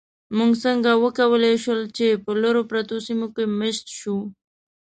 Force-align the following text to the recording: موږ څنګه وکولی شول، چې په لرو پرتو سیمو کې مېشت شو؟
موږ 0.37 0.51
څنګه 0.63 0.91
وکولی 1.03 1.55
شول، 1.63 1.81
چې 1.97 2.07
په 2.23 2.31
لرو 2.41 2.61
پرتو 2.69 2.95
سیمو 3.05 3.27
کې 3.35 3.43
مېشت 3.59 3.87
شو؟ 3.99 4.17